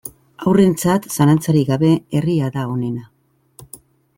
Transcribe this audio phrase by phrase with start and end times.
[0.51, 1.91] Haurrentzat, zalantzarik gabe,
[2.21, 3.05] herria da onena.